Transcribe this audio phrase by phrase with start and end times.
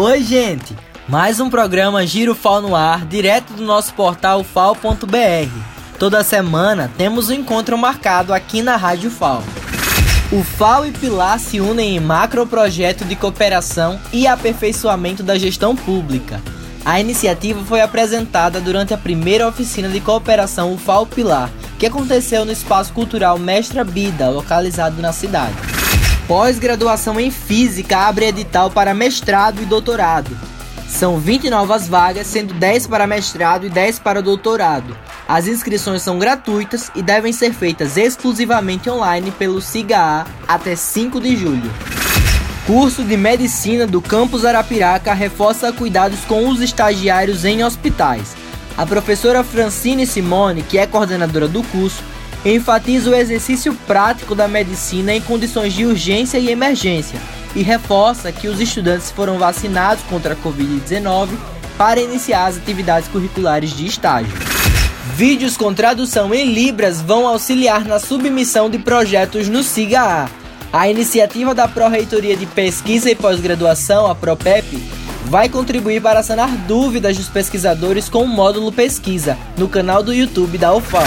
[0.00, 0.76] Oi, gente!
[1.08, 5.50] Mais um programa Giro FAO no ar, direto do nosso portal fal.br.
[5.98, 9.42] Toda semana temos um encontro marcado aqui na Rádio FAO.
[10.30, 15.74] O FAO e Pilar se unem em macro projeto de cooperação e aperfeiçoamento da gestão
[15.74, 16.40] pública.
[16.84, 22.52] A iniciativa foi apresentada durante a primeira oficina de cooperação UFAO Pilar, que aconteceu no
[22.52, 25.77] Espaço Cultural Mestra Bida, localizado na cidade.
[26.28, 30.38] Pós-graduação em Física abre edital para mestrado e doutorado.
[30.86, 34.94] São 20 novas vagas, sendo 10 para mestrado e 10 para doutorado.
[35.26, 41.34] As inscrições são gratuitas e devem ser feitas exclusivamente online pelo SIGA até 5 de
[41.34, 41.72] julho.
[42.66, 48.36] Curso de Medicina do Campus Arapiraca reforça cuidados com os estagiários em hospitais.
[48.76, 52.02] A professora Francine Simone, que é coordenadora do curso,
[52.44, 57.18] enfatiza o exercício prático da medicina em condições de urgência e emergência
[57.54, 61.30] e reforça que os estudantes foram vacinados contra a Covid-19
[61.76, 64.32] para iniciar as atividades curriculares de estágio.
[65.14, 70.28] Vídeos com tradução em Libras vão auxiliar na submissão de projetos no SIGA-A.
[70.72, 74.76] A iniciativa da Pró-Reitoria de Pesquisa e Pós-Graduação, a PROPEP,
[75.24, 80.58] vai contribuir para sanar dúvidas dos pesquisadores com o módulo Pesquisa no canal do YouTube
[80.58, 81.02] da UFAL.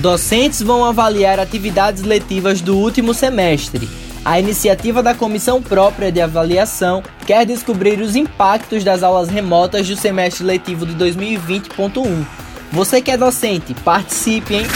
[0.00, 3.88] Docentes vão avaliar atividades letivas do último semestre.
[4.24, 9.96] A iniciativa da Comissão Própria de Avaliação quer descobrir os impactos das aulas remotas do
[9.96, 12.40] semestre letivo de 2020.1
[12.72, 14.66] você que é docente, participe, hein?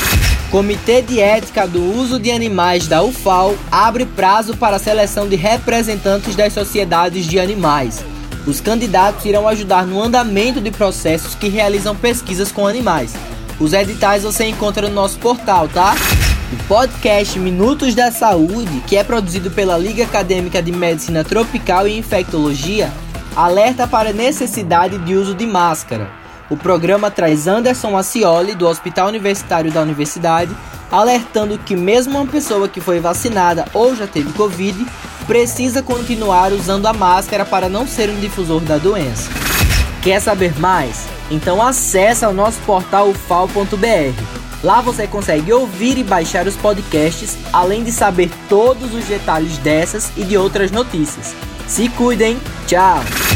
[0.50, 5.36] Comitê de Ética do Uso de Animais da UFAL abre prazo para a seleção de
[5.36, 8.04] representantes das sociedades de animais.
[8.46, 13.14] Os candidatos irão ajudar no andamento de processos que realizam pesquisas com animais.
[13.58, 15.94] Os editais você encontra no nosso portal, tá?
[16.52, 21.96] O podcast Minutos da Saúde, que é produzido pela Liga Acadêmica de Medicina Tropical e
[21.96, 22.92] Infectologia,
[23.36, 26.10] alerta para a necessidade de uso de máscara.
[26.50, 30.54] O programa traz Anderson Acioli, do Hospital Universitário da Universidade,
[30.90, 34.84] alertando que mesmo uma pessoa que foi vacinada ou já teve Covid
[35.26, 39.30] precisa continuar usando a máscara para não ser um difusor da doença.
[40.02, 41.13] Quer saber mais?
[41.30, 44.44] Então acesse o nosso portal ufal.br.
[44.62, 50.10] Lá você consegue ouvir e baixar os podcasts, além de saber todos os detalhes dessas
[50.16, 51.34] e de outras notícias.
[51.66, 53.33] Se cuidem, tchau!